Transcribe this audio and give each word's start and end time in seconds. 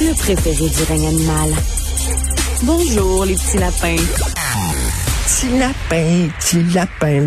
Le 0.00 0.14
préféré 0.14 0.68
du 0.68 0.82
règne 0.84 1.08
animal. 1.08 1.50
Bonjour, 2.62 3.24
les 3.24 3.34
petits 3.34 3.58
lapins. 3.58 3.96
Petit 5.26 5.58
lapin, 5.58 6.28
petit 6.38 6.62
lapin. 6.72 7.26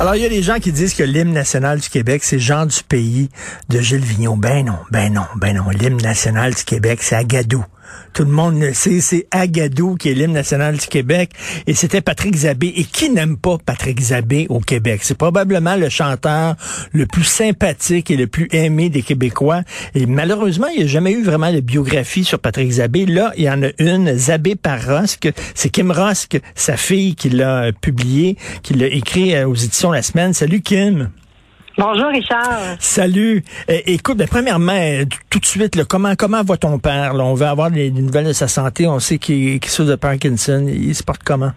Alors, 0.00 0.16
il 0.16 0.22
y 0.22 0.26
a 0.26 0.28
des 0.28 0.42
gens 0.42 0.58
qui 0.58 0.72
disent 0.72 0.94
que 0.94 1.04
l'hymne 1.04 1.32
national 1.32 1.78
du 1.78 1.88
Québec, 1.88 2.24
c'est 2.24 2.40
Jean 2.40 2.66
du 2.66 2.82
pays 2.82 3.30
de 3.68 3.80
Gilles 3.80 4.04
Vigneault. 4.04 4.34
Ben 4.34 4.66
non, 4.66 4.78
ben 4.90 5.12
non, 5.12 5.26
ben 5.36 5.54
non. 5.54 5.70
L'hymne 5.70 6.02
national 6.02 6.52
du 6.54 6.64
Québec, 6.64 6.98
c'est 7.02 7.14
Agadou. 7.14 7.64
Tout 8.12 8.24
le 8.24 8.30
monde 8.30 8.60
le 8.60 8.72
sait, 8.72 9.00
c'est 9.00 9.26
Agadou 9.30 9.96
qui 9.96 10.10
est 10.10 10.14
l'hymne 10.14 10.32
national 10.32 10.76
du 10.76 10.86
Québec. 10.86 11.30
Et 11.66 11.74
c'était 11.74 12.00
Patrick 12.00 12.34
Zabé. 12.34 12.72
Et 12.76 12.84
qui 12.84 13.10
n'aime 13.10 13.36
pas 13.36 13.58
Patrick 13.58 14.00
Zabé 14.00 14.46
au 14.48 14.60
Québec? 14.60 15.00
C'est 15.02 15.16
probablement 15.18 15.76
le 15.76 15.88
chanteur 15.88 16.56
le 16.92 17.06
plus 17.06 17.24
sympathique 17.24 18.10
et 18.10 18.16
le 18.16 18.26
plus 18.26 18.48
aimé 18.52 18.88
des 18.88 19.02
Québécois. 19.02 19.62
Et 19.94 20.06
malheureusement, 20.06 20.68
il 20.68 20.78
n'y 20.78 20.84
a 20.84 20.86
jamais 20.86 21.12
eu 21.12 21.22
vraiment 21.22 21.52
de 21.52 21.60
biographie 21.60 22.24
sur 22.24 22.38
Patrick 22.38 22.70
Zabé. 22.70 23.06
Là, 23.06 23.32
il 23.36 23.44
y 23.44 23.50
en 23.50 23.62
a 23.62 23.68
une, 23.78 24.16
Zabé 24.16 24.56
par 24.56 24.84
Rosque. 24.84 25.30
C'est 25.54 25.68
Kim 25.68 25.90
Rosque, 25.90 26.40
sa 26.54 26.76
fille, 26.76 27.14
qui 27.14 27.30
l'a 27.30 27.72
publié, 27.72 28.36
qui 28.62 28.74
l'a 28.74 28.86
écrit 28.86 29.42
aux 29.44 29.54
éditions 29.54 29.92
La 29.92 30.02
Semaine. 30.02 30.32
Salut 30.32 30.60
Kim. 30.60 31.10
Bonjour 31.78 32.06
Richard. 32.06 32.76
Salut. 32.78 33.44
Euh, 33.68 33.80
écoute, 33.84 34.16
ben, 34.16 34.26
premièrement, 34.26 34.72
euh, 34.72 35.04
tout 35.28 35.38
de 35.38 35.44
suite, 35.44 35.76
là, 35.76 35.84
comment 35.86 36.14
comment 36.16 36.42
va 36.42 36.56
ton 36.56 36.78
père? 36.78 37.12
Là? 37.12 37.22
On 37.22 37.34
veut 37.34 37.46
avoir 37.46 37.70
des, 37.70 37.90
nouvelles 37.90 38.28
de 38.28 38.32
sa 38.32 38.48
santé. 38.48 38.86
On 38.86 38.98
sait 38.98 39.18
qu'il 39.18 39.60
qu 39.60 39.68
souffre 39.68 39.90
de 39.90 39.96
Parkinson. 39.96 40.66
Il 40.66 40.94
se 40.94 41.02
porte 41.02 41.20
comment? 41.22 41.52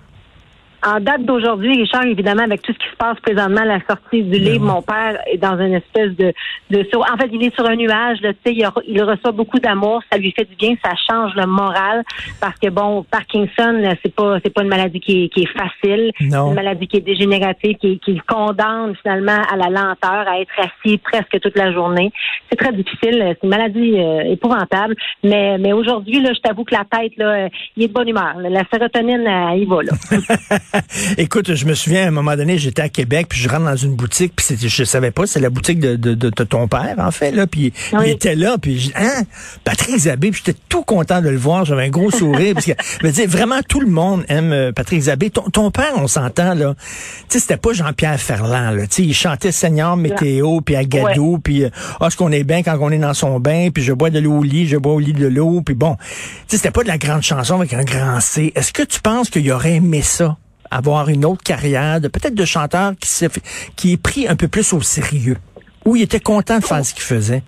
En 0.85 0.99
date 0.99 1.23
d'aujourd'hui, 1.25 1.75
Richard, 1.75 2.03
évidemment, 2.05 2.43
avec 2.43 2.61
tout 2.61 2.71
ce 2.71 2.77
qui 2.77 2.89
se 2.89 2.95
passe 2.95 3.19
présentement, 3.19 3.63
la 3.63 3.79
sortie 3.89 4.23
du 4.23 4.39
livre, 4.39 4.65
mon 4.65 4.81
père 4.81 5.19
est 5.27 5.37
dans 5.37 5.59
une 5.59 5.73
espèce 5.73 6.15
de, 6.15 6.33
de 6.69 6.85
en 6.95 7.17
fait, 7.17 7.29
il 7.31 7.43
est 7.43 7.53
sur 7.53 7.67
un 7.67 7.75
nuage, 7.75 8.21
là, 8.21 8.31
il, 8.45 8.67
il 8.87 9.03
reçoit 9.03 9.31
beaucoup 9.31 9.59
d'amour, 9.59 10.01
ça 10.11 10.17
lui 10.17 10.31
fait 10.31 10.45
du 10.45 10.55
bien, 10.55 10.75
ça 10.83 10.91
change 11.09 11.33
le 11.35 11.45
moral, 11.45 12.03
parce 12.39 12.57
que 12.59 12.69
bon, 12.69 13.03
Parkinson, 13.03 13.81
c'est 14.03 14.13
pas, 14.13 14.37
c'est 14.43 14.53
pas 14.53 14.63
une 14.63 14.69
maladie 14.69 14.99
qui 14.99 15.25
est, 15.25 15.29
qui 15.29 15.43
est 15.43 15.57
facile, 15.57 16.11
c'est 16.17 16.25
une 16.25 16.53
maladie 16.53 16.87
qui 16.87 16.97
est 16.97 17.01
dégénérative, 17.01 17.75
qui, 17.77 17.99
qui 17.99 18.13
le 18.13 18.21
condamne 18.27 18.95
finalement 19.01 19.41
à 19.51 19.57
la 19.57 19.69
lenteur, 19.69 20.27
à 20.27 20.39
être 20.39 20.53
assis 20.59 20.97
presque 20.97 21.39
toute 21.41 21.57
la 21.57 21.73
journée. 21.73 22.11
C'est 22.49 22.57
très 22.57 22.71
difficile, 22.71 23.21
c'est 23.21 23.43
une 23.43 23.49
maladie 23.49 23.95
euh, 23.97 24.21
épouvantable, 24.31 24.95
mais, 25.23 25.57
mais 25.57 25.73
aujourd'hui, 25.73 26.21
là, 26.21 26.31
je 26.33 26.39
t'avoue 26.39 26.63
que 26.63 26.75
la 26.75 26.85
tête, 26.85 27.13
là, 27.17 27.49
il 27.75 27.83
est 27.83 27.87
de 27.87 27.93
bonne 27.93 28.07
humeur. 28.07 28.35
La 28.37 28.63
sérotonine, 28.71 29.25
elle, 29.27 29.59
il 29.59 29.67
va, 29.67 29.83
là. 29.83 29.91
Écoute, 31.17 31.55
je 31.55 31.65
me 31.65 31.73
souviens 31.73 32.05
à 32.05 32.07
un 32.07 32.11
moment 32.11 32.35
donné, 32.35 32.57
j'étais 32.57 32.81
à 32.81 32.89
Québec, 32.89 33.27
puis 33.29 33.39
je 33.39 33.49
rentre 33.49 33.65
dans 33.65 33.75
une 33.75 33.95
boutique, 33.95 34.33
puis 34.35 34.55
je 34.59 34.83
savais 34.83 35.11
pas, 35.11 35.25
c'est 35.25 35.39
la 35.39 35.49
boutique 35.49 35.79
de, 35.79 35.95
de, 35.95 36.13
de, 36.13 36.29
ton 36.29 36.67
père, 36.67 36.95
en 36.97 37.11
fait, 37.11 37.31
là, 37.31 37.47
puis 37.47 37.73
oui. 37.93 37.99
il 38.05 38.09
était 38.11 38.35
là, 38.35 38.57
puis 38.57 38.79
je 38.79 38.91
hein, 38.95 39.23
Patrick 39.63 39.97
Zabé, 39.97 40.31
puis 40.31 40.41
j'étais 40.45 40.59
tout 40.69 40.83
content 40.83 41.21
de 41.21 41.29
le 41.29 41.37
voir, 41.37 41.65
j'avais 41.65 41.85
un 41.85 41.89
gros 41.89 42.11
sourire, 42.11 42.53
parce 42.53 42.65
que, 42.65 42.73
je 43.01 43.05
me 43.05 43.11
disais, 43.11 43.25
vraiment, 43.25 43.61
tout 43.67 43.79
le 43.79 43.89
monde 43.89 44.23
aime 44.29 44.51
euh, 44.51 44.71
Patrick 44.71 45.01
Zabé. 45.01 45.29
Ton, 45.29 45.43
ton 45.49 45.71
père, 45.71 45.93
on 45.95 46.07
s'entend, 46.07 46.53
là, 46.53 46.75
tu 46.77 46.85
sais, 47.29 47.39
c'était 47.39 47.57
pas 47.57 47.73
Jean-Pierre 47.73 48.19
Ferland, 48.19 48.71
là, 48.71 48.87
tu 48.87 48.95
sais, 48.95 49.03
il 49.03 49.13
chantait 49.13 49.51
Seigneur 49.51 49.97
Météo, 49.97 50.61
puis 50.61 50.75
Agadou, 50.75 51.33
ouais. 51.33 51.39
puis, 51.43 51.63
ah, 51.99 52.07
est-ce 52.07 52.17
qu'on 52.17 52.31
est 52.31 52.43
bien 52.43 52.63
quand 52.63 52.77
on 52.79 52.91
est 52.91 52.97
dans 52.97 53.13
son 53.13 53.39
bain, 53.39 53.69
puis 53.73 53.83
je 53.83 53.93
bois 53.93 54.09
de 54.09 54.19
l'eau 54.19 54.39
au 54.39 54.43
lit, 54.43 54.67
je 54.67 54.77
bois 54.77 54.93
au 54.93 54.99
lit 54.99 55.13
de 55.13 55.27
l'eau, 55.27 55.61
puis 55.61 55.75
bon, 55.75 55.95
tu 55.95 56.05
sais, 56.47 56.57
c'était 56.57 56.71
pas 56.71 56.83
de 56.83 56.87
la 56.87 56.97
grande 56.97 57.23
chanson 57.23 57.55
avec 57.55 57.73
un 57.73 57.83
grand 57.83 58.19
C. 58.19 58.51
Est-ce 58.55 58.73
que 58.73 58.83
tu 58.83 58.99
penses 58.99 59.29
qu'il 59.29 59.49
aurait 59.51 59.75
aimé 59.75 60.01
ça? 60.01 60.37
Avoir 60.71 61.09
une 61.09 61.25
autre 61.25 61.43
carrière, 61.43 62.01
de 62.01 62.07
peut-être 62.07 62.35
de 62.35 62.45
chanteur 62.45 62.93
qui 62.99 63.07
s'est 63.07 63.29
qui 63.75 63.93
est 63.93 64.01
pris 64.01 64.27
un 64.27 64.35
peu 64.35 64.47
plus 64.47 64.73
au 64.73 64.81
sérieux, 64.81 65.37
où 65.85 65.95
il 65.95 66.03
était 66.03 66.19
content 66.19 66.59
de 66.59 66.63
faire 66.63 66.83
ce 66.85 66.93
qu'il 66.93 67.03
faisait? 67.03 67.43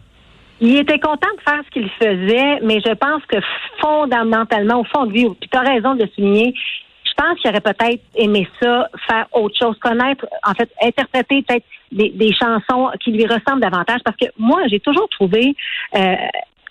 Il 0.59 0.77
était 0.77 0.99
content 0.99 1.27
de 1.37 1.41
faire 1.41 1.61
ce 1.65 1.71
qu'il 1.71 1.89
faisait, 1.99 2.59
mais 2.61 2.79
je 2.85 2.93
pense 2.93 3.23
que 3.27 3.37
fondamentalement, 3.81 4.81
au 4.81 4.83
fond 4.83 5.07
de 5.07 5.11
lui, 5.11 5.27
puis 5.39 5.49
tu 5.51 5.57
as 5.57 5.61
raison 5.61 5.95
de 5.95 6.03
le 6.03 6.09
souligner, 6.15 6.53
je 7.03 7.11
pense 7.17 7.39
qu'il 7.39 7.49
aurait 7.49 7.61
peut-être 7.61 8.03
aimé 8.15 8.47
ça, 8.61 8.87
faire 9.07 9.25
autre 9.31 9.55
chose, 9.59 9.75
connaître, 9.79 10.25
en 10.45 10.53
fait, 10.53 10.69
interpréter 10.81 11.41
peut-être 11.41 11.65
des, 11.91 12.09
des 12.09 12.31
chansons 12.33 12.89
qui 13.03 13.11
lui 13.11 13.25
ressemblent 13.25 13.61
davantage, 13.61 14.01
parce 14.05 14.17
que 14.17 14.27
moi, 14.37 14.61
j'ai 14.67 14.79
toujours 14.79 15.09
trouvé 15.09 15.55
euh, 15.95 16.15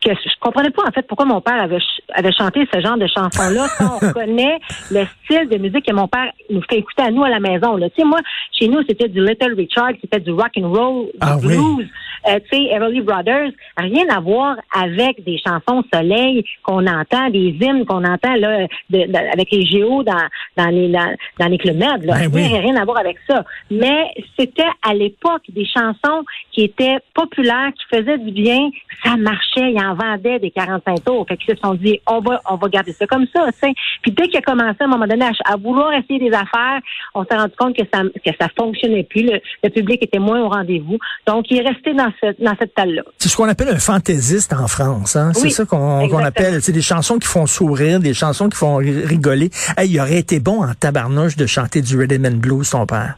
que 0.00 0.10
je 0.12 0.30
comprenais 0.40 0.70
pas 0.70 0.82
en 0.86 0.92
fait 0.92 1.06
pourquoi 1.06 1.26
mon 1.26 1.40
père 1.40 1.60
avait, 1.60 1.78
avait 2.14 2.32
chanté 2.32 2.66
ce 2.72 2.80
genre 2.80 2.96
de 2.96 3.06
chanson-là. 3.06 3.66
on 3.80 4.12
connaît 4.12 4.58
le 4.90 5.04
style 5.24 5.48
de 5.48 5.58
musique 5.58 5.86
que 5.86 5.92
mon 5.92 6.08
père 6.08 6.32
nous 6.48 6.62
fait 6.62 6.78
écouter 6.78 7.02
à 7.02 7.10
nous 7.10 7.24
à 7.24 7.28
la 7.28 7.40
maison. 7.40 7.76
Là. 7.76 7.88
Tu 7.90 8.02
sais, 8.02 8.04
moi, 8.04 8.20
chez 8.58 8.68
nous, 8.68 8.82
c'était 8.88 9.08
du 9.08 9.20
Little 9.24 9.54
Richard, 9.54 9.92
c'était 10.00 10.20
du 10.20 10.32
rock 10.32 10.50
and 10.56 10.68
roll, 10.68 11.06
du 11.06 11.18
ah, 11.20 11.36
blues, 11.36 11.58
oui. 11.78 11.86
euh, 12.28 12.38
tu 12.50 12.56
sais, 12.56 12.64
Everly 12.70 13.00
Brothers. 13.00 13.50
Rien 13.76 14.04
à 14.10 14.20
voir 14.20 14.56
avec 14.74 15.22
des 15.24 15.38
chansons 15.38 15.82
soleil 15.92 16.44
qu'on 16.62 16.86
entend, 16.86 17.30
des 17.30 17.56
hymnes 17.60 17.84
qu'on 17.84 18.04
entend 18.04 18.34
là, 18.36 18.66
de, 18.90 19.06
de, 19.06 19.32
avec 19.32 19.50
les 19.50 19.64
géos 19.66 20.02
dans, 20.02 20.26
dans 20.56 20.68
les 20.68 20.88
dans, 20.88 21.14
dans 21.38 21.46
les 21.46 21.58
clubs 21.58 21.78
là. 21.78 21.96
Ben 21.98 22.30
oui. 22.32 22.46
rien, 22.46 22.60
rien 22.60 22.76
à 22.76 22.84
voir 22.84 22.98
avec 22.98 23.16
ça. 23.28 23.44
Mais 23.70 24.12
c'était 24.38 24.62
à 24.86 24.94
l'époque 24.94 25.42
des 25.48 25.66
chansons 25.66 26.24
qui 26.52 26.62
étaient 26.62 26.98
populaires, 27.14 27.70
qui 27.74 27.96
faisaient 27.96 28.18
du 28.18 28.32
bien, 28.32 28.70
ça 29.04 29.16
marchait. 29.16 29.70
Il 29.70 29.78
y 29.80 29.82
en 29.82 29.89
vendait 29.94 30.38
des 30.38 30.50
45 30.50 31.04
tours. 31.04 31.26
Fait 31.28 31.36
qu'ils 31.36 31.54
se 31.54 31.60
sont 31.60 31.74
dit, 31.74 32.00
on 32.06 32.20
va, 32.20 32.40
on 32.48 32.56
va 32.56 32.68
garder 32.68 32.92
ça 32.92 33.06
comme 33.06 33.26
ça, 33.34 33.46
tu 33.52 33.58
sais. 33.68 33.72
Puis 34.02 34.12
dès 34.12 34.28
qu'il 34.28 34.38
a 34.38 34.42
commencé 34.42 34.76
à 34.80 34.84
un 34.84 34.88
moment 34.88 35.06
donné 35.06 35.24
à, 35.24 35.52
à 35.52 35.56
vouloir 35.56 35.92
essayer 35.92 36.18
des 36.18 36.34
affaires, 36.34 36.80
on 37.14 37.24
s'est 37.24 37.36
rendu 37.36 37.52
compte 37.58 37.76
que 37.76 37.82
ça, 37.92 38.02
que 38.02 38.30
ça 38.40 38.48
fonctionnait 38.58 39.04
plus. 39.04 39.22
Le, 39.22 39.40
le 39.64 39.70
public 39.70 40.02
était 40.02 40.18
moins 40.18 40.40
au 40.40 40.48
rendez-vous. 40.48 40.98
Donc, 41.26 41.46
il 41.50 41.58
est 41.58 41.68
resté 41.68 41.94
dans 41.94 42.12
cette, 42.20 42.40
dans 42.40 42.54
cette 42.58 42.72
salle-là. 42.76 43.02
C'est 43.18 43.28
ce 43.28 43.36
qu'on 43.36 43.48
appelle 43.48 43.68
un 43.68 43.78
fantaisiste 43.78 44.52
en 44.52 44.66
France, 44.66 45.16
hein. 45.16 45.32
Oui, 45.36 45.50
c'est 45.50 45.50
ça 45.50 45.64
qu'on 45.64 46.18
appelle. 46.24 46.60
C'est 46.62 46.72
des 46.72 46.82
chansons 46.82 47.18
qui 47.18 47.28
font 47.28 47.46
sourire, 47.46 48.00
des 48.00 48.14
chansons 48.14 48.48
qui 48.48 48.56
font 48.56 48.76
rigoler. 48.76 49.50
Hey, 49.76 49.90
il 49.90 50.00
aurait 50.00 50.18
été 50.18 50.40
bon 50.40 50.62
en 50.62 50.74
tabarnouche 50.74 51.36
de 51.36 51.46
chanter 51.46 51.82
du 51.82 51.96
rhythm 51.98 52.26
and 52.26 52.36
blues, 52.38 52.70
ton 52.70 52.86
père. 52.86 53.16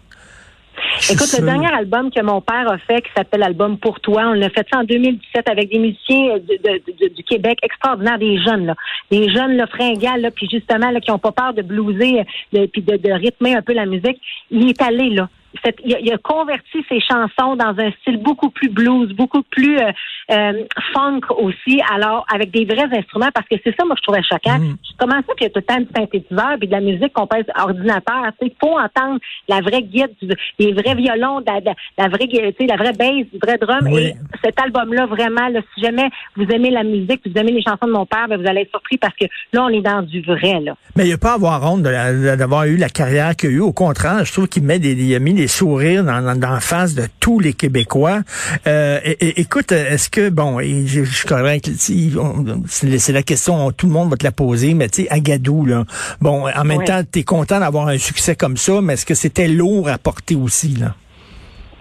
Écoute, 1.11 1.35
le 1.39 1.45
dernier 1.45 1.73
album 1.73 2.11
que 2.11 2.23
mon 2.23 2.41
père 2.41 2.71
a 2.71 2.79
fait, 2.79 3.03
qui 3.03 3.11
s'appelle 3.17 3.41
l'album 3.41 3.79
Pour 3.79 4.01
toi, 4.01 4.25
on 4.27 4.33
l'a 4.33 4.51
fait 4.51 4.67
ça 4.71 4.81
en 4.81 4.85
2017 4.85 5.49
avec 5.49 5.71
des 5.71 5.79
musiciens 5.79 6.37
de, 6.37 6.57
de, 6.63 7.09
de, 7.09 7.15
du 7.15 7.23
Québec 7.25 7.59
extraordinaires, 7.63 8.19
des 8.19 8.39
jeunes, 8.43 8.67
là. 8.67 8.75
Des 9.11 9.31
jeunes, 9.31 9.57
là, 9.57 9.67
fringants, 9.67 10.17
là, 10.17 10.31
puis 10.31 10.49
justement, 10.51 10.91
là, 10.91 11.01
qui 11.01 11.11
ont 11.11 11.19
pas 11.19 11.33
peur 11.33 11.55
de 11.55 11.63
blueser, 11.63 12.25
de, 12.53 12.67
puis 12.67 12.83
de 12.83 13.13
rythmer 13.13 13.55
un 13.55 13.63
peu 13.63 13.73
la 13.73 13.87
musique. 13.87 14.21
Il 14.51 14.69
est 14.69 14.83
allé, 14.83 15.11
là. 15.11 15.29
Cette, 15.65 15.79
il, 15.85 15.95
a, 15.95 16.01
il, 16.01 16.13
a, 16.13 16.19
converti 16.19 16.85
ses 16.89 17.01
chansons 17.01 17.57
dans 17.57 17.75
un 17.79 17.91
style 18.01 18.17
beaucoup 18.19 18.51
plus 18.51 18.69
blues, 18.69 19.13
beaucoup 19.13 19.43
plus 19.43 19.79
euh, 19.79 19.93
euh, 20.31 20.65
funk 20.93 21.21
aussi, 21.37 21.81
alors 21.93 22.25
avec 22.33 22.51
des 22.51 22.65
vrais 22.65 22.89
instruments, 22.97 23.31
parce 23.35 23.47
que 23.49 23.57
c'est 23.65 23.75
ça, 23.77 23.85
moi, 23.85 23.97
je 23.99 24.03
trouvais 24.03 24.23
choquant. 24.23 24.59
Mm. 24.59 24.77
Comment 24.99 25.21
ça 25.27 25.35
qu'il 25.37 25.45
y 25.45 25.47
a 25.47 25.51
tout 25.51 25.61
le 25.61 25.63
temps 25.63 25.81
de 25.81 25.89
synthétiseur 25.95 26.57
puis 26.59 26.69
de 26.69 26.73
la 26.73 26.81
musique 26.81 27.13
qu'on 27.13 27.27
pèse 27.27 27.45
ordinateur? 27.59 28.31
Il 28.41 28.53
faut 28.61 28.79
entendre 28.79 29.19
la 29.49 29.61
vraie 29.61 29.83
guide, 29.83 30.11
les 30.59 30.73
vrais 30.73 30.95
violons, 30.95 31.43
la, 31.47 31.61
la, 31.61 31.75
la 31.99 32.09
vraie 32.09 32.27
la 32.33 32.77
vraie 32.77 32.93
bass, 32.93 33.27
le 33.33 33.39
vrai 33.41 33.59
drum. 33.59 33.93
Oui. 33.93 34.07
Et 34.07 34.15
cet 34.45 34.59
album-là, 34.61 35.07
vraiment, 35.07 35.49
là, 35.49 35.61
si 35.75 35.83
jamais 35.83 36.09
vous 36.37 36.45
aimez 36.45 36.71
la 36.71 36.85
musique, 36.85 37.21
vous 37.27 37.39
aimez 37.39 37.53
les 37.53 37.63
chansons 37.63 37.87
de 37.87 37.93
mon 37.93 38.07
père, 38.07 38.27
ben, 38.29 38.41
vous 38.41 38.49
allez 38.49 38.63
être 38.63 38.71
surpris 38.71 38.99
parce 38.99 39.15
que 39.17 39.27
là, 39.53 39.65
on 39.65 39.69
est 39.69 39.83
dans 39.83 40.03
du 40.03 40.23
vrai. 40.23 40.61
Là. 40.61 40.75
Mais 40.97 41.05
il 41.05 41.09
n'y 41.09 41.13
a 41.13 41.19
pas 41.19 41.33
à 41.33 41.35
avoir 41.35 41.71
honte 41.71 41.83
d'avoir 41.83 42.65
eu 42.65 42.77
la 42.77 42.89
carrière 42.89 43.37
qu'il 43.37 43.51
a 43.51 43.53
eu. 43.53 43.61
Au 43.61 43.73
contraire, 43.73 44.25
je 44.25 44.33
trouve 44.33 44.49
qu'il 44.49 44.63
met 44.63 44.79
des, 44.79 44.93
il 44.93 45.15
a 45.15 45.19
mis 45.19 45.35
des 45.35 45.42
sourires 45.49 46.05
dans, 46.05 46.23
dans, 46.23 46.37
dans 46.37 46.61
face 46.61 46.95
de 46.95 47.05
tous 47.21 47.41
les 47.41 47.53
Québécois. 47.53 48.21
Euh, 48.67 49.01
écoute, 49.21 49.73
est-ce 49.73 50.09
que, 50.09 50.29
bon, 50.29 50.61
et 50.61 50.87
je, 50.87 51.05
suis 51.05 51.29
correct, 51.29 51.71
c'est 51.79 53.13
la 53.13 53.23
question, 53.23 53.73
tout 53.73 53.87
le 53.87 53.93
monde 53.93 54.11
va 54.11 54.17
te 54.17 54.25
la 54.25 54.33
poser, 54.33 54.75
mais 54.75 54.89
tu 54.89 55.03
sais, 55.03 55.09
Agadou, 55.11 55.65
là, 55.67 55.85
bon, 56.21 56.49
en 56.49 56.65
même 56.65 56.85
temps, 56.85 57.03
tu 57.11 57.21
es 57.21 57.23
content 57.23 57.61
d'avoir 57.61 57.89
un 57.89 57.99
succès 57.99 58.37
comme 58.37 58.57
ça, 58.57 58.81
mais 58.81 58.95
est-ce 58.95 59.07
que 59.07 59.15
c'était 59.15 59.49
lourd 59.49 59.89
à 59.89 59.99
porter 59.99 60.37
aussi, 60.37 60.77
là? 60.77 60.95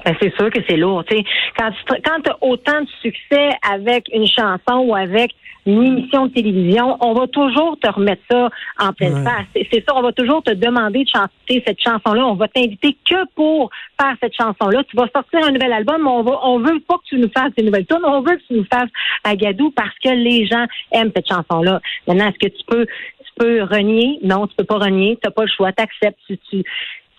Ben, 0.05 0.15
c'est 0.21 0.33
sûr 0.35 0.49
que 0.49 0.59
c'est 0.67 0.77
lourd. 0.77 1.03
sais. 1.09 1.23
Quand 1.57 1.71
tu 1.71 2.01
quand 2.01 2.27
as 2.27 2.37
autant 2.41 2.81
de 2.81 2.87
succès 3.01 3.49
avec 3.69 4.07
une 4.13 4.27
chanson 4.27 4.79
ou 4.85 4.95
avec 4.95 5.31
une 5.65 5.83
émission 5.83 6.25
de 6.25 6.33
télévision, 6.33 6.97
on 7.01 7.13
va 7.13 7.27
toujours 7.27 7.77
te 7.79 7.87
remettre 7.89 8.23
ça 8.29 8.49
en 8.79 8.93
pleine 8.93 9.23
face. 9.23 9.45
C'est 9.71 9.83
ça, 9.87 9.95
on 9.95 10.01
va 10.01 10.11
toujours 10.11 10.41
te 10.41 10.51
demander 10.51 11.03
de 11.03 11.09
chanter 11.09 11.63
cette 11.65 11.79
chanson-là. 11.81 12.25
On 12.25 12.33
va 12.33 12.47
t'inviter 12.47 12.97
que 13.07 13.25
pour 13.35 13.69
faire 13.99 14.15
cette 14.21 14.35
chanson-là. 14.35 14.83
Tu 14.85 14.97
vas 14.97 15.07
sortir 15.13 15.39
un 15.43 15.51
nouvel 15.51 15.71
album, 15.73 16.01
mais 16.03 16.09
on 16.09 16.23
va, 16.23 16.39
on 16.43 16.59
veut 16.59 16.79
pas 16.87 16.95
que 16.95 17.09
tu 17.09 17.17
nous 17.17 17.29
fasses 17.29 17.53
des 17.55 17.63
nouvelles 17.63 17.85
tunes, 17.85 18.03
on 18.03 18.21
veut 18.21 18.37
que 18.37 18.43
tu 18.47 18.53
nous 18.55 18.65
fasses 18.71 18.89
Agadou 19.23 19.71
parce 19.71 19.97
que 20.03 20.09
les 20.09 20.47
gens 20.47 20.65
aiment 20.91 21.11
cette 21.15 21.27
chanson-là. 21.27 21.79
Maintenant, 22.07 22.29
est-ce 22.29 22.47
que 22.47 22.55
tu 22.55 22.63
peux 22.67 22.87
tu 22.87 23.45
peux 23.45 23.63
renier? 23.63 24.19
Non, 24.23 24.47
tu 24.47 24.55
peux 24.55 24.63
pas 24.63 24.77
renier. 24.79 25.17
Tu 25.21 25.27
n'as 25.27 25.31
pas 25.31 25.43
le 25.43 25.51
choix. 25.55 25.71
Tu 25.71 25.83
acceptes. 25.83 26.19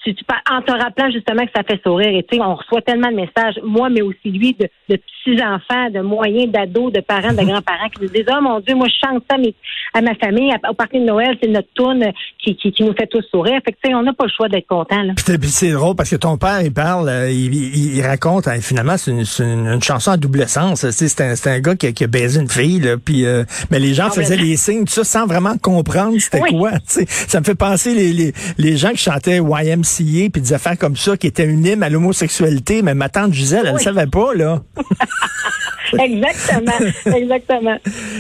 Tu, 0.05 0.15
tu, 0.15 0.25
tu, 0.25 0.35
en 0.51 0.63
te 0.63 0.73
rappelant 0.73 1.11
justement 1.11 1.45
que 1.45 1.53
ça 1.55 1.63
fait 1.63 1.81
sourire. 1.83 2.17
Et 2.17 2.23
tu 2.25 2.37
sais, 2.37 2.43
on 2.43 2.55
reçoit 2.55 2.83
tellement 2.83 3.11
de 3.11 3.17
messages, 3.17 3.59
moi, 3.63 3.89
mais 3.89 4.03
aussi 4.03 4.31
lui, 4.31 4.55
de, 4.55 4.69
de 4.89 4.97
petits-enfants, 4.97 5.91
de 5.91 6.01
moyens, 6.01 6.51
d'ados, 6.51 6.93
de 6.93 7.01
parents, 7.01 7.33
de 7.33 7.43
grands-parents 7.47 7.89
qui 7.89 8.03
nous 8.03 8.09
disent, 8.09 8.27
oh 8.31 8.41
mon 8.41 8.61
Dieu, 8.61 8.75
moi, 8.75 8.89
je 8.89 9.07
chante 9.07 9.25
ça 9.31 9.37
à, 9.95 10.01
ma 10.01 10.15
famille, 10.15 10.53
au 10.69 10.75
parti 10.75 11.01
de 11.01 11.05
Noël, 11.05 11.37
c'est 11.43 11.49
notre 11.49 11.69
tourne 11.75 12.05
qui, 12.39 12.57
qui, 12.57 12.73
qui, 12.73 12.83
nous 12.83 12.95
fait 12.95 13.07
tous 13.07 13.23
sourire. 13.31 13.61
Fait 13.65 13.73
que, 13.73 13.79
tu 13.83 13.91
sais, 13.91 13.95
on 13.95 14.03
n'a 14.03 14.13
pas 14.13 14.25
le 14.25 14.31
choix 14.35 14.49
d'être 14.49 14.67
content. 14.67 15.03
C'est 15.17 15.71
drôle 15.73 15.97
parce 15.97 16.11
que 16.11 16.17
ton 16.17 16.37
père, 16.37 16.63
il 16.63 16.73
parle, 16.73 17.09
euh, 17.09 17.31
il, 17.31 17.55
il, 17.97 18.03
raconte, 18.03 18.49
hein, 18.49 18.61
finalement, 18.61 18.97
c'est 18.97 19.11
une, 19.11 19.25
une, 19.41 19.83
chanson 19.83 20.13
à 20.13 20.17
double 20.17 20.49
sens. 20.49 20.89
C'est 20.91 21.21
un, 21.21 21.35
un 21.45 21.61
gars 21.61 21.77
qui, 21.77 21.93
qui, 21.93 22.05
a 22.05 22.07
baisé 22.07 22.41
une 22.41 22.49
fille, 22.49 22.81
là, 22.81 22.97
puis, 22.97 23.27
euh, 23.27 23.45
mais 23.71 23.79
les 23.79 23.95
gens 23.95 24.11
faisaient 24.11 24.37
les 24.37 24.57
signes, 24.57 24.85
tout 24.85 24.93
ça, 24.93 25.05
sans 25.05 25.27
vraiment 25.27 25.57
comprendre 25.59 26.17
c'était 26.19 26.41
quoi. 26.41 26.73
Ça 26.87 27.41
me 27.41 27.45
fait 27.45 27.55
penser 27.55 27.95
les, 27.95 28.13
les, 28.13 28.33
les 28.59 28.77
gens 28.77 28.91
qui 28.91 28.99
chantaient 28.99 29.39
YMC 29.39 30.31
puis 30.31 30.43
des 30.43 30.53
affaires 30.53 30.79
comme 30.79 30.97
ça 30.97 31.17
qui 31.17 31.27
étaient 31.27 31.45
une 31.45 31.65
hymne 31.65 31.83
à 31.83 31.89
l'homosexualité, 31.89 32.83
mais 32.83 32.95
ma 32.95 33.09
tante 33.09 33.33
Gisèle, 33.33 33.65
elle 33.67 33.75
ne 33.75 33.79
savait 33.79 34.07
pas, 34.07 34.35
là. 34.35 34.63
exactement, 35.99 36.91
exactement. 37.17 37.77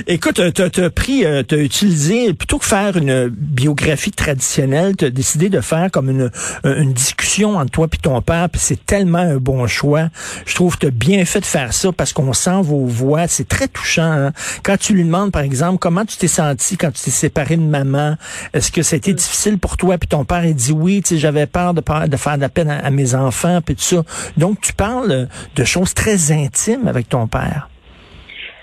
Écoute, 0.07 0.41
tu 0.55 0.81
as, 0.81 0.91
pris, 0.91 1.25
euh, 1.25 1.43
tu 1.47 1.55
as 1.55 1.59
utilisé, 1.59 2.33
plutôt 2.35 2.59
que 2.59 2.65
faire 2.65 2.97
une 2.97 3.29
biographie 3.29 4.13
traditionnelle, 4.13 4.97
tu 4.97 5.07
as 5.07 5.11
décidé 5.11 5.49
de 5.49 5.61
faire 5.61 5.91
comme 5.91 6.09
une, 6.09 6.31
une 6.65 6.93
discussion 6.93 7.57
entre 7.57 7.71
toi 7.71 7.89
et 7.93 7.97
ton 7.97 8.23
père, 8.23 8.49
puis 8.49 8.61
c'est 8.63 8.85
tellement 8.87 9.19
un 9.19 9.37
bon 9.37 9.67
choix. 9.67 10.09
Je 10.47 10.55
trouve 10.55 10.77
que 10.77 10.81
tu 10.83 10.87
as 10.87 10.91
bien 10.91 11.25
fait 11.25 11.41
de 11.41 11.47
faire 11.47 11.73
ça 11.73 11.91
parce 11.93 12.13
qu'on 12.13 12.33
sent 12.33 12.63
vos 12.63 12.87
voix, 12.87 13.27
c'est 13.27 13.49
très 13.49 13.69
touchant. 13.69 14.03
Hein. 14.03 14.33
Quand 14.63 14.77
tu 14.77 14.95
lui 14.95 15.05
demandes, 15.05 15.33
par 15.33 15.43
exemple, 15.43 15.79
comment 15.79 16.05
tu 16.05 16.17
t'es 16.17 16.29
senti 16.29 16.77
quand 16.77 16.93
tu 16.93 17.03
t'es 17.03 17.11
séparé 17.11 17.57
de 17.57 17.63
maman, 17.63 18.17
est-ce 18.53 18.71
que 18.71 18.83
été 18.95 19.13
mm. 19.13 19.17
difficile 19.17 19.59
pour 19.59 19.77
toi, 19.77 19.99
puis 19.99 20.09
ton 20.09 20.25
père 20.25 20.39
a 20.45 20.53
dit 20.53 20.73
oui, 20.73 21.03
tu 21.03 21.11
sais, 21.11 21.19
j'avais 21.19 21.47
peur 21.47 21.75
de, 21.75 21.81
de 21.81 22.17
faire 22.17 22.37
de 22.37 22.41
la 22.41 22.49
peine 22.49 22.71
à, 22.71 22.91
mes 22.91 23.15
enfants, 23.15 23.61
puis 23.65 23.75
tout 23.75 23.83
ça. 23.83 24.03
Donc, 24.37 24.61
tu 24.61 24.73
parles 24.73 25.29
de 25.57 25.65
choses 25.65 25.95
très 25.95 26.33
intimes 26.33 26.89
avec 26.89 27.09
ton 27.09 27.27
père. 27.27 27.62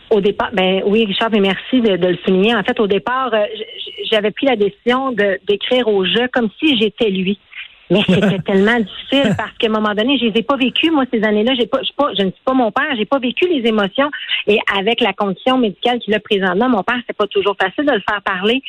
Au 0.10 0.22
départ, 0.22 0.50
ben 0.54 0.82
oui, 0.86 1.06
Richard, 1.06 1.30
mais 1.32 1.40
merci 1.40 1.82
de, 1.82 1.92
le 1.92 2.18
souligner. 2.26 2.56
En 2.56 2.64
fait, 2.64 2.80
au 2.80 2.88
départ, 2.88 3.32
euh, 3.34 3.46
j'avais 4.12 4.32
pris 4.32 4.48
la 4.48 4.56
décision 4.56 5.12
d'écrire 5.48 5.88
au 5.88 6.04
jeu 6.06 6.28
comme 6.34 6.50
si 6.60 6.78
j'étais 6.80 7.10
lui. 7.10 7.38
Mais 7.90 8.02
c'était 8.08 8.40
tellement 8.46 8.80
difficile 8.80 9.34
parce 9.38 9.52
qu'à 9.58 9.68
un 9.68 9.72
moment 9.72 9.94
donné, 9.94 10.18
je 10.18 10.26
les 10.26 10.40
ai 10.40 10.44
pas 10.44 10.56
vécues, 10.56 10.92
moi, 10.92 11.06
ces 11.12 11.24
années-là. 11.24 11.54
J'ai 11.60 11.66
pas, 11.66 11.82
je, 11.84 11.92
pas, 11.96 12.12
je 12.18 12.24
ne 12.24 12.32
suis 12.32 12.42
pas 12.46 12.54
mon 12.54 12.72
père, 12.72 12.88
j'ai 12.98 13.06
pas 13.06 13.20
vécu 13.20 13.48
les 13.48 13.68
émotions. 13.68 14.10
Et 14.48 14.60
avec 14.78 15.02
la 15.02 15.14
condition 15.14 15.58
médicale 15.58 16.00
qu'il 16.00 16.14
a 16.14 16.20
présentement, 16.20 16.70
mon 16.70 16.84
père, 16.84 17.00
c'est 17.08 17.16
pas 17.16 17.28
toujours 17.28 17.56
facile 17.60 17.86
de 17.86 17.94
le 17.94 18.02
faire 18.08 18.22
parler. 18.22 18.62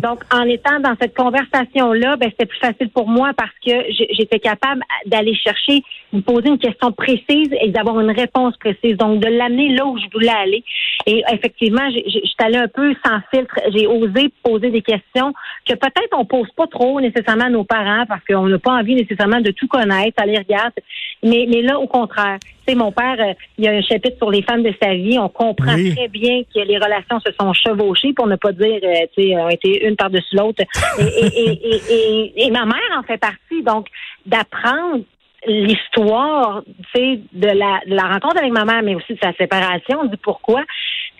Donc, 0.00 0.22
en 0.32 0.42
étant 0.42 0.80
dans 0.80 0.94
cette 1.00 1.16
conversation-là, 1.16 2.16
ben, 2.16 2.30
c'était 2.30 2.46
plus 2.46 2.58
facile 2.58 2.90
pour 2.90 3.08
moi 3.08 3.32
parce 3.36 3.54
que 3.64 3.72
j'étais 4.10 4.40
capable 4.40 4.82
d'aller 5.06 5.34
chercher, 5.34 5.82
de 6.12 6.20
poser 6.20 6.48
une 6.48 6.58
question 6.58 6.92
précise 6.92 7.48
et 7.60 7.70
d'avoir 7.70 8.00
une 8.00 8.10
réponse 8.10 8.56
précise. 8.56 8.96
Donc, 8.96 9.20
de 9.20 9.28
l'amener 9.28 9.70
là 9.70 9.86
où 9.86 9.98
je 9.98 10.04
voulais 10.12 10.28
aller. 10.28 10.64
Et 11.06 11.22
effectivement, 11.32 11.88
j'étais 11.90 12.44
allée 12.44 12.58
un 12.58 12.68
peu 12.68 12.94
sans 13.04 13.18
filtre. 13.32 13.54
J'ai 13.74 13.86
osé 13.86 14.30
poser 14.42 14.70
des 14.70 14.82
questions 14.82 15.32
que 15.66 15.74
peut-être 15.74 16.16
on 16.16 16.24
pose 16.24 16.48
pas 16.56 16.66
trop 16.66 17.00
nécessairement 17.00 17.46
à 17.46 17.50
nos 17.50 17.64
parents 17.64 18.04
parce 18.06 18.22
qu'on 18.24 18.46
n'a 18.46 18.58
pas 18.58 18.72
envie 18.72 18.94
nécessairement 18.94 19.40
de 19.40 19.50
tout 19.50 19.66
connaître, 19.66 20.22
aller 20.22 20.38
regarder. 20.38 20.82
Mais, 21.22 21.46
mais 21.48 21.62
là, 21.62 21.78
au 21.78 21.86
contraire, 21.86 22.38
tu 22.40 22.72
sais, 22.72 22.74
mon 22.74 22.92
père, 22.92 23.16
euh, 23.18 23.32
il 23.58 23.64
y 23.64 23.68
a 23.68 23.72
un 23.72 23.82
chapitre 23.82 24.16
sur 24.18 24.30
les 24.30 24.42
femmes 24.42 24.62
de 24.62 24.72
sa 24.80 24.94
vie. 24.94 25.18
On 25.18 25.28
comprend 25.28 25.74
très 25.74 26.08
bien 26.08 26.42
que 26.54 26.60
les 26.60 26.76
relations 26.76 27.20
se 27.20 27.32
sont 27.38 27.52
chevauchées, 27.52 28.12
pour 28.12 28.26
ne 28.26 28.36
pas 28.36 28.52
dire, 28.52 28.80
euh, 28.82 29.06
tu 29.16 29.22
sais, 29.22 29.36
ont 29.36 29.48
été 29.48 29.86
une 29.86 29.96
par-dessus 29.96 30.36
l'autre. 30.36 30.62
Et, 30.98 32.46
et, 32.46 32.50
ma 32.50 32.64
mère 32.64 32.98
en 32.98 33.02
fait 33.02 33.18
partie. 33.18 33.62
Donc, 33.62 33.86
d'apprendre 34.26 35.04
l'histoire, 35.46 36.62
tu 36.64 37.00
sais, 37.00 37.20
de 37.32 37.46
la, 37.46 37.80
de 37.86 37.94
la 37.94 38.04
rencontre 38.04 38.38
avec 38.38 38.52
ma 38.52 38.64
mère, 38.64 38.82
mais 38.82 38.94
aussi 38.94 39.14
de 39.14 39.18
sa 39.22 39.32
séparation, 39.34 40.04
du 40.04 40.16
pourquoi. 40.16 40.62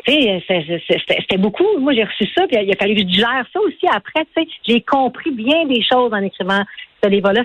Tu 0.06 0.12
sais, 0.12 0.44
c'était 0.88 1.38
beaucoup. 1.38 1.78
Moi, 1.78 1.94
j'ai 1.94 2.04
reçu 2.04 2.26
ça, 2.36 2.46
puis 2.46 2.58
il 2.62 2.70
a 2.70 2.76
fallu 2.76 2.94
que 2.94 3.00
je 3.00 3.06
digère 3.06 3.44
ça 3.52 3.60
aussi 3.60 3.86
après. 3.90 4.26
Tu 4.36 4.42
sais, 4.42 4.48
j'ai 4.66 4.80
compris 4.82 5.30
bien 5.30 5.66
des 5.66 5.82
choses 5.82 6.12
en 6.12 6.22
écrivant 6.22 6.62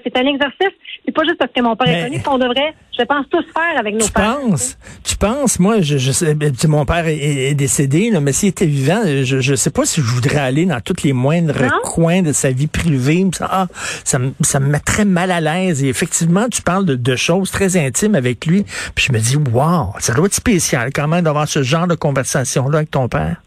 c'est 0.03 0.17
un 0.17 0.25
exercice. 0.25 0.75
C'est 1.05 1.11
pas 1.11 1.23
juste 1.23 1.37
parce 1.37 1.51
que 1.51 1.61
mon 1.61 1.75
père 1.75 1.87
est 1.89 2.03
connu 2.03 2.21
qu'on 2.21 2.37
devrait, 2.37 2.73
je 2.97 3.03
pense, 3.03 3.25
tous 3.29 3.43
faire 3.53 3.79
avec 3.79 3.95
nos 3.95 4.05
tu 4.05 4.11
Penses, 4.11 4.77
tu 5.03 5.15
penses, 5.15 5.59
moi, 5.59 5.81
je, 5.81 5.97
je 5.97 6.11
sais, 6.11 6.35
ben, 6.35 6.53
mon 6.67 6.85
père 6.85 7.07
est, 7.07 7.53
décédé, 7.53 8.11
là, 8.11 8.19
mais 8.19 8.31
s'il 8.31 8.49
était 8.49 8.65
vivant, 8.65 9.01
je, 9.05 9.39
je 9.39 9.55
sais 9.55 9.71
pas 9.71 9.85
si 9.85 10.01
je 10.01 10.05
voudrais 10.05 10.39
aller 10.39 10.65
dans 10.65 10.79
tous 10.81 11.03
les 11.03 11.13
moindres 11.13 11.55
coins 11.83 12.21
de 12.21 12.31
sa 12.31 12.51
vie 12.51 12.67
privée. 12.67 13.25
Ça, 13.33 13.47
ah, 13.51 13.67
ça, 14.03 14.19
me, 14.19 14.31
ça 14.41 14.59
me 14.59 14.67
met 14.67 14.79
très 14.79 15.05
mal 15.05 15.31
à 15.31 15.41
l'aise. 15.41 15.83
Et 15.83 15.89
effectivement, 15.89 16.47
tu 16.49 16.61
parles 16.61 16.85
de, 16.85 16.95
de, 16.95 17.15
choses 17.15 17.51
très 17.51 17.75
intimes 17.77 18.15
avec 18.15 18.45
lui. 18.45 18.63
Puis 18.95 19.05
je 19.07 19.13
me 19.13 19.19
dis, 19.19 19.35
wow, 19.35 19.93
ça 19.99 20.13
doit 20.13 20.27
être 20.27 20.33
spécial 20.33 20.91
quand 20.93 21.07
même 21.07 21.23
d'avoir 21.23 21.47
ce 21.47 21.63
genre 21.63 21.87
de 21.87 21.95
conversation-là 21.95 22.79
avec 22.79 22.91
ton 22.91 23.07
père. 23.07 23.37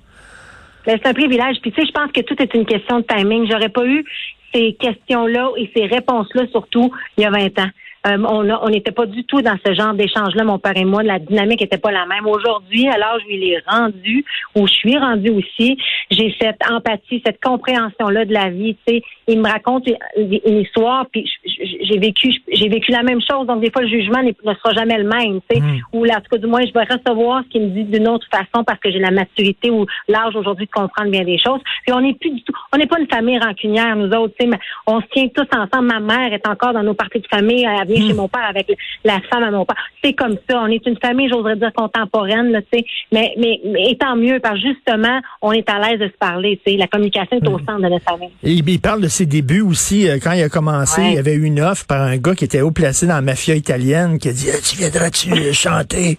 Ben, 0.86 0.98
c'est 1.00 1.08
un 1.08 1.14
privilège. 1.14 1.58
Puis 1.62 1.72
tu 1.72 1.80
sais, 1.80 1.86
je 1.86 1.92
pense 1.92 2.10
que 2.12 2.20
tout 2.22 2.40
est 2.42 2.54
une 2.54 2.66
question 2.66 3.00
de 3.00 3.04
timing. 3.04 3.46
J'aurais 3.48 3.68
pas 3.68 3.86
eu 3.86 4.04
ces 4.52 4.74
questions-là 4.74 5.50
et 5.56 5.70
ces 5.74 5.86
réponses-là, 5.86 6.46
surtout 6.50 6.92
il 7.16 7.22
y 7.22 7.26
a 7.26 7.30
20 7.30 7.58
ans. 7.58 7.70
Euh, 8.04 8.18
on 8.28 8.68
n'était 8.68 8.90
pas 8.90 9.06
du 9.06 9.24
tout 9.24 9.42
dans 9.42 9.56
ce 9.64 9.74
genre 9.74 9.94
d'échange-là, 9.94 10.42
mon 10.42 10.58
père 10.58 10.76
et 10.76 10.84
moi. 10.84 11.04
La 11.04 11.20
dynamique 11.20 11.60
n'était 11.60 11.78
pas 11.78 11.92
la 11.92 12.04
même. 12.06 12.26
Aujourd'hui, 12.26 12.88
à 12.88 12.98
l'âge 12.98 13.22
où 13.26 13.30
il 13.30 13.44
est 13.44 13.62
rendu, 13.64 14.24
où 14.56 14.66
je 14.66 14.72
suis 14.72 14.98
rendue 14.98 15.30
aussi, 15.30 15.78
j'ai 16.10 16.34
cette 16.40 16.60
empathie, 16.68 17.22
cette 17.24 17.40
compréhension-là 17.40 18.24
de 18.24 18.32
la 18.32 18.50
vie. 18.50 18.76
Sais, 18.88 19.02
il 19.28 19.40
me 19.40 19.48
raconte 19.48 19.86
une, 20.16 20.58
histoire, 20.58 21.06
puis 21.12 21.30
j'ai 21.62 21.98
vécu, 21.98 22.32
j'ai 22.52 22.68
vécu 22.68 22.92
la 22.92 23.02
même 23.02 23.20
chose. 23.20 23.46
Donc 23.46 23.60
des 23.60 23.70
fois, 23.70 23.82
le 23.82 23.88
jugement 23.88 24.22
ne 24.22 24.54
sera 24.54 24.72
jamais 24.72 24.98
le 24.98 25.08
même. 25.08 25.40
Tu 25.48 25.56
sais, 25.56 25.60
mm. 25.60 25.80
ou 25.92 26.04
là, 26.04 26.18
en 26.18 26.20
tout 26.20 26.28
cas, 26.30 26.38
du 26.38 26.46
moins, 26.46 26.62
je 26.64 26.72
vais 26.72 26.84
recevoir 26.84 27.42
ce 27.44 27.48
qu'il 27.50 27.62
me 27.62 27.68
dit 27.68 27.84
d'une 27.84 28.08
autre 28.08 28.26
façon 28.30 28.64
parce 28.64 28.78
que 28.80 28.90
j'ai 28.90 28.98
la 28.98 29.10
maturité 29.10 29.70
ou 29.70 29.86
l'âge 30.08 30.34
aujourd'hui 30.36 30.66
de 30.66 30.70
comprendre 30.70 31.10
bien 31.10 31.24
des 31.24 31.38
choses. 31.38 31.60
Puis 31.84 31.92
on 31.92 32.00
n'est 32.00 32.14
plus 32.14 32.30
du 32.30 32.42
tout, 32.42 32.52
on 32.72 32.78
n'est 32.78 32.86
pas 32.86 32.98
une 33.00 33.08
famille 33.08 33.38
rancunière, 33.38 33.96
nous 33.96 34.10
autres. 34.10 34.34
Tu 34.38 34.48
sais, 34.48 34.58
on 34.86 35.00
se 35.00 35.06
tient 35.12 35.28
tous 35.28 35.48
ensemble. 35.56 35.88
Ma 35.88 36.00
mère 36.00 36.32
est 36.32 36.46
encore 36.46 36.72
dans 36.72 36.82
nos 36.82 36.94
parties 36.94 37.20
de 37.20 37.26
famille 37.26 37.66
chez 37.88 38.12
hmm. 38.12 38.16
mon 38.16 38.28
père 38.28 38.46
avec 38.48 38.66
la 39.04 39.20
femme 39.30 39.42
à 39.42 39.50
mon 39.50 39.64
père. 39.64 39.76
C'est 40.02 40.12
comme 40.14 40.36
ça. 40.48 40.60
On 40.60 40.66
est 40.66 40.84
une 40.86 40.98
famille, 40.98 41.28
j'oserais 41.28 41.56
dire, 41.56 41.72
contemporaine, 41.74 42.60
tu 42.72 42.78
sais. 42.78 42.84
Mais, 43.12 43.34
mais, 43.38 43.60
mais 43.64 43.94
tant 43.98 44.16
mieux, 44.16 44.40
parce 44.40 44.60
que 44.60 44.68
justement, 44.68 45.20
on 45.40 45.52
est 45.52 45.68
à 45.68 45.78
l'aise 45.78 46.00
de 46.00 46.06
se 46.06 46.18
parler, 46.18 46.60
tu 46.64 46.72
sais. 46.72 46.78
La 46.78 46.86
communication 46.86 47.38
est 47.38 47.48
au 47.48 47.58
hmm. 47.58 47.64
centre 47.66 47.82
de 47.82 47.88
notre 47.88 48.04
famille. 48.04 48.30
Et 48.42 48.52
il 48.52 48.80
parle 48.80 49.02
de 49.02 49.08
ses 49.08 49.26
débuts 49.26 49.60
aussi. 49.60 50.08
Euh, 50.08 50.18
quand 50.22 50.32
il 50.32 50.42
a 50.42 50.48
commencé, 50.48 51.02
il 51.02 51.14
y 51.14 51.18
avait 51.18 51.34
eu 51.34 51.46
par 51.86 52.02
un 52.02 52.16
gars 52.16 52.34
qui 52.34 52.44
était 52.44 52.60
haut 52.60 52.70
placé 52.70 53.06
dans 53.06 53.14
la 53.14 53.20
mafia 53.20 53.54
italienne 53.54 54.18
qui 54.18 54.28
a 54.28 54.32
dit 54.32 54.48
Tu 54.68 54.76
viendras-tu 54.76 55.52
chanter 55.52 56.18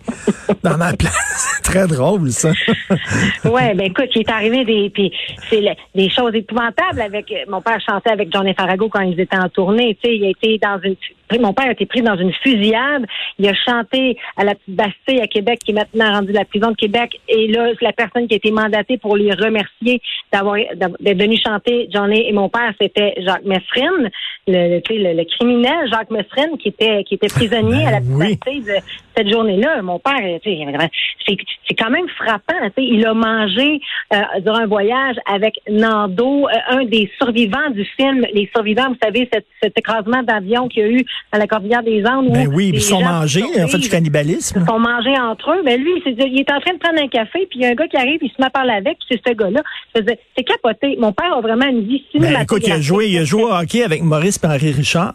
dans 0.63 0.77
ma 0.77 0.93
place? 0.93 1.59
Très 1.63 1.87
drôle, 1.87 2.31
ça. 2.31 2.49
ouais, 3.45 3.73
ben 3.73 3.87
écoute, 3.87 4.09
il 4.15 4.21
est 4.21 4.29
arrivé 4.29 4.65
des, 4.65 4.89
puis 4.89 5.11
c'est 5.49 5.63
des 5.95 6.09
choses 6.09 6.35
épouvantables 6.35 7.01
avec 7.01 7.33
mon 7.47 7.61
père 7.61 7.79
chantait 7.87 8.11
avec 8.11 8.31
Johnny 8.33 8.53
Farago 8.53 8.89
quand 8.89 9.01
ils 9.01 9.19
étaient 9.19 9.37
en 9.37 9.49
tournée. 9.49 9.97
Tu 10.01 10.09
sais, 10.09 10.15
il 10.15 10.25
a 10.25 10.29
été 10.29 10.59
dans 10.59 10.79
une 10.83 10.95
mon 11.39 11.53
père 11.53 11.67
a 11.67 11.71
été 11.71 11.85
pris 11.85 12.01
dans 12.01 12.15
une 12.15 12.33
fusillade. 12.33 13.05
Il 13.39 13.47
a 13.47 13.53
chanté 13.53 14.17
à 14.37 14.43
la 14.43 14.55
petite 14.55 14.75
Bastille 14.75 15.21
à 15.21 15.27
Québec, 15.27 15.59
qui 15.63 15.71
est 15.71 15.75
maintenant 15.75 16.11
rendu 16.11 16.31
la 16.31 16.45
prison 16.45 16.71
de 16.71 16.75
Québec. 16.75 17.19
Et 17.27 17.47
là, 17.47 17.71
la 17.81 17.93
personne 17.93 18.27
qui 18.27 18.33
a 18.33 18.37
été 18.37 18.51
mandatée 18.51 18.97
pour 18.97 19.15
lui 19.15 19.31
remercier 19.31 20.01
d'avoir 20.31 20.57
d'être 20.75 21.19
venu 21.19 21.37
chanter 21.37 21.87
Johnny 21.91 22.27
et 22.27 22.33
mon 22.33 22.49
père, 22.49 22.73
c'était 22.79 23.13
Jacques 23.17 23.45
Messrine, 23.45 24.09
le, 24.47 24.81
le, 25.13 25.23
criminel 25.25 25.89
Jacques 25.89 26.11
Messrine, 26.11 26.57
qui 26.57 26.69
était 26.69 27.03
qui 27.03 27.15
était 27.15 27.27
prisonnier 27.27 27.85
à 27.85 27.91
la 27.91 27.99
Bastille 27.99 28.61
de 28.61 28.75
cette 29.15 29.31
journée-là. 29.31 29.81
Mon 29.81 29.99
père, 29.99 30.19
c'est 30.43 31.75
quand 31.77 31.89
même 31.89 32.07
frappant. 32.17 32.53
Il 32.77 33.05
a 33.05 33.13
mangé 33.13 33.79
euh, 34.13 34.17
durant 34.41 34.59
un 34.59 34.67
voyage 34.67 35.15
avec 35.25 35.55
Nando, 35.69 36.47
euh, 36.47 36.51
un 36.69 36.85
des 36.85 37.09
survivants 37.21 37.69
du 37.71 37.85
film. 37.97 38.25
Les 38.33 38.49
survivants, 38.53 38.89
vous 38.89 38.97
savez, 39.01 39.29
cet, 39.31 39.45
cet 39.61 39.77
écrasement 39.77 40.23
d'avion 40.23 40.67
qu'il 40.67 40.83
y 40.83 40.85
a 40.85 40.89
eu 40.89 41.05
à 41.31 41.37
la 41.37 41.47
Cordillère 41.47 41.83
des 41.83 42.03
Andes. 42.05 42.31
Ben 42.31 42.47
oui, 42.53 42.71
ils 42.73 42.81
sont 42.81 43.01
mangés, 43.01 43.43
en 43.43 43.67
fait, 43.67 43.77
du 43.77 43.89
cannibalisme. 43.89 44.61
Ils 44.61 44.69
sont 44.69 44.79
mangés 44.79 45.19
entre 45.19 45.51
eux. 45.51 45.61
Mais 45.63 45.77
ben 45.77 45.83
lui, 45.83 46.01
il 46.05 46.39
est 46.39 46.51
en 46.51 46.59
train 46.59 46.73
de 46.73 46.79
prendre 46.79 47.01
un 47.01 47.07
café, 47.07 47.47
puis 47.49 47.59
il 47.59 47.61
y 47.61 47.65
a 47.65 47.69
un 47.69 47.75
gars 47.75 47.87
qui 47.87 47.97
arrive, 47.97 48.19
il 48.21 48.29
se 48.29 48.35
met 48.39 48.47
à 48.47 48.49
parler 48.49 48.73
avec, 48.73 48.97
puis 48.99 49.07
c'est 49.11 49.29
ce 49.29 49.33
gars-là. 49.33 49.61
C'est 49.95 50.43
capoté. 50.43 50.97
Mon 50.99 51.13
père 51.13 51.33
a 51.33 51.41
vraiment 51.41 51.67
une 51.67 51.87
vie 51.87 52.03
cinématographique. 52.11 52.33
Ben, 52.37 52.41
écoute, 52.43 52.67
il 52.67 52.71
a 52.71 52.81
joué, 52.81 53.07
il 53.09 53.17
a 53.17 53.23
joué 53.23 53.43
au 53.43 53.51
hockey 53.51 53.83
avec 53.83 54.01
Maurice 54.01 54.39
Henri 54.43 54.71
Richard. 54.71 55.13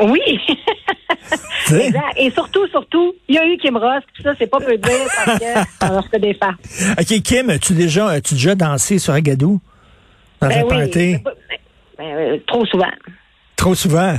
Oui. 0.00 0.20
exact. 1.70 2.02
Et 2.16 2.30
surtout, 2.30 2.66
surtout, 2.68 3.14
il 3.28 3.34
y 3.34 3.38
a 3.38 3.46
eu 3.46 3.56
Kim 3.58 3.76
Ross, 3.76 4.02
puis 4.14 4.22
ça, 4.22 4.32
c'est 4.38 4.46
pas 4.50 4.58
peu 4.60 4.76
dire 4.76 4.92
parce 5.24 5.40
qu'on 5.80 5.88
leur 5.94 6.08
fait 6.08 6.18
des 6.20 6.34
farces. 6.34 6.92
OK, 6.98 7.22
Kim, 7.22 7.50
as-tu 7.50 7.74
déjà, 7.74 8.08
as 8.08 8.20
-tu 8.20 8.34
déjà 8.34 8.54
dansé 8.54 8.98
sur 8.98 9.12
Agadou? 9.12 9.60
Dans 10.40 10.48
ben 10.48 10.58
un 10.58 10.62
oui, 10.62 10.68
party? 10.68 11.16
ben, 11.24 11.32
ben, 11.98 12.40
trop 12.46 12.64
souvent. 12.66 12.92
Trop 13.56 13.74
souvent? 13.74 14.14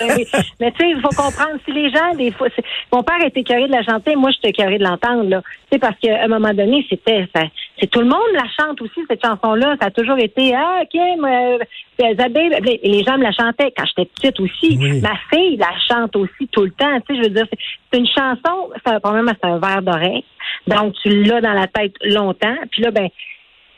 Ben 0.00 0.08
oui. 0.16 0.26
Mais 0.58 0.72
tu 0.72 0.78
sais, 0.78 0.90
il 0.90 1.00
faut 1.02 1.10
comprendre, 1.10 1.58
si 1.66 1.72
les 1.72 1.90
gens, 1.90 2.14
des 2.16 2.30
fois, 2.32 2.48
mon 2.90 3.02
père 3.02 3.22
était 3.26 3.42
carré 3.42 3.66
de 3.66 3.72
la 3.72 3.82
chanter, 3.82 4.16
moi 4.16 4.30
j'étais 4.30 4.52
carré 4.52 4.78
de 4.78 4.84
l'entendre, 4.84 5.28
là. 5.28 5.42
Tu 5.70 5.74
sais, 5.74 5.78
parce 5.78 5.98
qu'à 6.00 6.24
un 6.24 6.28
moment 6.28 6.54
donné, 6.54 6.86
c'était, 6.88 7.28
ça- 7.34 7.42
c'est 7.80 7.86
tout 7.88 8.00
le 8.00 8.06
monde 8.06 8.20
la 8.34 8.44
chante 8.58 8.80
aussi, 8.82 9.00
cette 9.08 9.24
chanson-là. 9.24 9.76
Ça 9.80 9.86
a 9.86 9.90
toujours 9.90 10.18
été, 10.18 10.54
ah, 10.54 10.82
ok, 10.82 11.00
moi, 11.18 11.30
euh, 11.30 12.14
Zabé, 12.18 12.50
et 12.82 12.88
les 12.88 13.02
gens 13.04 13.16
me 13.18 13.22
la 13.24 13.32
chantaient 13.32 13.72
quand 13.76 13.84
j'étais 13.86 14.04
petite 14.14 14.40
aussi. 14.40 14.78
Oui. 14.80 15.00
Ma 15.00 15.14
fille 15.32 15.56
la 15.56 15.70
chante 15.88 16.14
aussi 16.16 16.46
tout 16.52 16.64
le 16.64 16.70
temps. 16.72 16.98
Tu 17.08 17.14
sais, 17.14 17.22
je 17.22 17.28
veux 17.28 17.34
dire, 17.34 17.46
c'est- 17.50 17.58
c'est 17.92 17.98
une 17.98 18.06
chanson, 18.06 18.70
c'est 18.84 18.92
un- 18.92 19.00
probablement 19.00 19.32
c'est 19.42 19.48
un 19.50 19.58
verre 19.58 19.82
d'oreille. 19.82 20.24
Donc, 20.66 20.94
tu 21.02 21.22
l'as 21.24 21.40
dans 21.40 21.52
la 21.52 21.66
tête 21.66 21.94
longtemps. 22.04 22.56
Puis 22.70 22.82
là, 22.82 22.90
ben, 22.90 23.08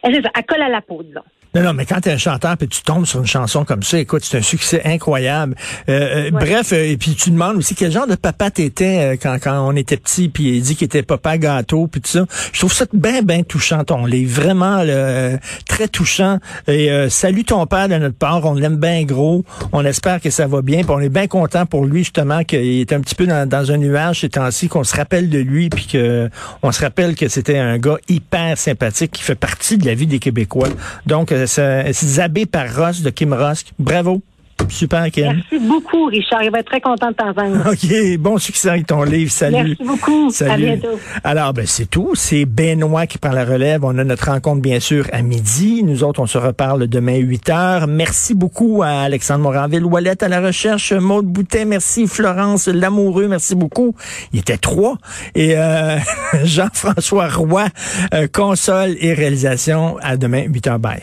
elle, 0.03 0.15
elle 0.17 0.45
colle 0.47 0.63
à 0.63 0.69
la 0.69 0.81
peau, 0.81 1.03
disons. 1.03 1.21
Non, 1.55 1.63
non, 1.63 1.75
mais 1.75 1.85
quand 1.85 2.01
tu 2.01 2.09
es 2.09 2.13
un 2.13 2.19
chanteur 2.19 2.57
puis 2.57 2.67
tu 2.67 2.81
tombes 2.81 3.05
sur 3.05 3.21
une 3.21 3.27
chanson 3.27 3.67
comme 3.67 3.83
ça, 3.83 3.99
écoute, 3.99 4.25
c'est 4.25 4.39
un 4.39 4.43
succès 4.43 4.81
incroyable. 4.87 5.55
Euh, 5.91 6.29
euh, 6.29 6.31
Bref, 6.31 6.73
euh, 6.73 6.91
et 6.91 6.97
puis 6.97 7.15
tu 7.15 7.31
demandes 7.31 7.57
aussi 7.57 7.75
quel 7.75 7.93
genre 7.93 8.07
de 8.07 8.15
papa 8.15 8.51
t'étais 8.51 8.99
euh, 9.01 9.17
quand, 9.21 9.37
quand 9.39 9.69
on 9.69 9.77
était 9.77 9.99
petit, 9.99 10.31
puis 10.31 10.57
il 10.57 10.63
dit 10.63 10.77
qu'il 10.77 10.87
était 10.87 11.03
papa 11.03 11.37
gâteau, 11.37 11.89
puis 11.89 12.01
tout 12.01 12.11
ça. 12.11 12.25
Je 12.55 12.59
trouve 12.59 12.73
ça 12.73 12.87
bien, 12.95 13.21
bien 13.21 13.43
touchant, 13.43 13.85
ton 13.85 14.07
livre. 14.07 14.41
Vraiment 14.41 14.79
euh, 14.81 15.37
très 15.69 15.89
touchant. 15.89 16.39
Et 16.69 16.91
euh, 16.91 17.11
salut 17.11 17.45
ton 17.45 17.67
père 17.67 17.89
de 17.89 17.97
notre 17.97 18.17
part, 18.17 18.43
on 18.47 18.55
l'aime 18.55 18.77
bien 18.77 19.03
gros. 19.05 19.45
On 19.73 19.85
espère 19.85 20.23
que 20.23 20.31
ça 20.31 20.47
va 20.47 20.63
bien, 20.63 20.79
puis 20.85 20.91
on 20.91 21.01
est 21.01 21.11
bien 21.11 21.27
content 21.27 21.67
pour 21.67 21.85
lui, 21.85 21.99
justement, 22.01 22.45
qu'il 22.45 22.81
est 22.81 22.93
un 22.95 23.01
petit 23.01 23.15
peu 23.15 23.27
dans, 23.27 23.47
dans 23.47 23.71
un 23.71 23.77
nuage 23.77 24.21
ces 24.21 24.31
temps-ci, 24.31 24.69
qu'on 24.69 24.85
se 24.85 24.97
rappelle 24.97 25.29
de 25.29 25.39
lui, 25.39 25.69
puis 25.69 25.87
que 25.87 26.31
on 26.63 26.73
se 26.73 26.81
rappelle 26.81 27.15
que 27.15 27.29
c'était 27.29 27.59
un 27.59 27.77
gars 27.77 27.99
hyper 28.09 28.57
sympathique 28.57 29.13
qui 29.13 29.23
fait 29.23 29.35
partie 29.35 29.77
de 29.77 29.85
la 29.85 29.95
vie 29.95 30.07
des 30.07 30.19
Québécois. 30.19 30.69
Donc, 31.05 31.31
euh, 31.31 31.42
c'est 31.47 31.93
c'est 31.93 32.07
Zabé 32.07 32.47
par 32.47 32.75
Ross 32.75 33.03
de 33.03 33.11
Kim 33.11 33.33
Ross. 33.33 33.65
Bravo. 33.79 34.23
Super, 34.69 35.11
Kim. 35.11 35.43
Merci 35.51 35.67
beaucoup, 35.67 36.07
Richard. 36.07 36.43
Il 36.43 36.51
va 36.51 36.61
être 36.61 36.67
très 36.67 36.81
content 36.81 37.11
de 37.11 37.15
t'entendre. 37.15 37.71
OK, 37.73 38.19
bon 38.19 38.39
succès 38.39 38.71
avec 38.71 38.87
ton 38.87 39.03
livre. 39.03 39.31
Salut. 39.31 39.77
Merci 39.79 39.85
beaucoup. 39.85 40.31
Salut. 40.31 40.53
À 40.53 40.57
bientôt. 40.57 40.99
Alors, 41.25 41.53
ben, 41.53 41.67
c'est 41.67 41.87
tout. 41.87 42.13
C'est 42.15 42.45
Benoît 42.45 43.07
qui 43.07 43.19
prend 43.19 43.33
la 43.33 43.45
relève. 43.45 43.85
On 43.85 43.97
a 43.99 44.05
notre 44.05 44.31
rencontre, 44.31 44.63
bien 44.63 44.81
sûr, 44.81 45.07
à 45.13 45.23
midi. 45.23 45.83
Nous 45.83 46.05
autres, 46.05 46.21
on 46.21 46.27
se 46.27 46.39
reparle 46.39 46.87
demain 46.87 47.17
8 47.17 47.51
heures. 47.51 47.87
Merci 47.87 48.35
beaucoup 48.35 48.83
à 48.83 49.03
Alexandre 49.03 49.41
Moranville, 49.41 49.85
Wallet 49.85 50.23
à 50.23 50.29
la 50.29 50.41
recherche, 50.41 50.93
Maude 50.93 51.27
Boutet, 51.27 51.65
merci 51.65 52.07
Florence 52.07 52.69
Lamoureux, 52.69 53.29
merci 53.29 53.55
beaucoup. 53.55 53.95
Il 54.33 54.41
était 54.41 54.57
trois. 54.57 54.99
Et 55.35 55.57
euh, 55.57 55.99
Jean-François 56.45 57.29
Roy, 57.29 57.67
euh, 58.15 58.27
console 58.33 58.97
et 59.01 59.15
réalisation. 59.15 59.97
À 60.03 60.17
demain, 60.17 60.45
8 60.49 60.67
heures. 60.69 60.79
Bye. 60.79 61.03